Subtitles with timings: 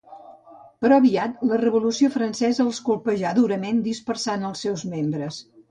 [0.85, 5.45] Però aviat la Revolució Francesa els colpejà durament, dispersant els seus membres.